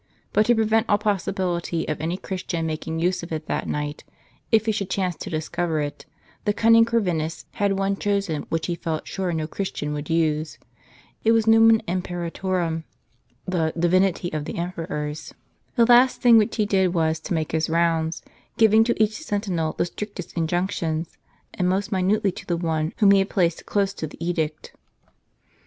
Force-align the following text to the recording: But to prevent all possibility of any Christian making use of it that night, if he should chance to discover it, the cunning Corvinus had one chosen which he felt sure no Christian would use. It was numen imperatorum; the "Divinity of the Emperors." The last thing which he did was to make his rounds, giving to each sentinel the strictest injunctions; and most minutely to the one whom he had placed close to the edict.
But 0.33 0.47
to 0.47 0.55
prevent 0.55 0.87
all 0.89 0.97
possibility 0.97 1.87
of 1.87 2.01
any 2.01 2.17
Christian 2.17 2.65
making 2.65 2.97
use 2.97 3.21
of 3.21 3.31
it 3.31 3.45
that 3.45 3.67
night, 3.67 4.03
if 4.51 4.65
he 4.65 4.71
should 4.71 4.89
chance 4.89 5.15
to 5.17 5.29
discover 5.29 5.79
it, 5.79 6.07
the 6.43 6.53
cunning 6.55 6.85
Corvinus 6.85 7.45
had 7.61 7.77
one 7.77 7.95
chosen 7.95 8.47
which 8.49 8.65
he 8.65 8.73
felt 8.73 9.07
sure 9.07 9.31
no 9.31 9.45
Christian 9.45 9.93
would 9.93 10.09
use. 10.09 10.57
It 11.23 11.33
was 11.33 11.45
numen 11.45 11.83
imperatorum; 11.87 12.83
the 13.45 13.73
"Divinity 13.77 14.33
of 14.33 14.45
the 14.45 14.57
Emperors." 14.57 15.35
The 15.75 15.85
last 15.85 16.19
thing 16.19 16.39
which 16.39 16.55
he 16.55 16.65
did 16.65 16.95
was 16.95 17.19
to 17.19 17.35
make 17.35 17.51
his 17.51 17.69
rounds, 17.69 18.23
giving 18.57 18.83
to 18.85 18.99
each 19.03 19.13
sentinel 19.17 19.73
the 19.77 19.85
strictest 19.85 20.33
injunctions; 20.33 21.15
and 21.53 21.69
most 21.69 21.91
minutely 21.91 22.31
to 22.31 22.45
the 22.47 22.57
one 22.57 22.91
whom 22.97 23.11
he 23.11 23.19
had 23.19 23.29
placed 23.29 23.67
close 23.67 23.93
to 23.93 24.07
the 24.07 24.17
edict. 24.25 24.73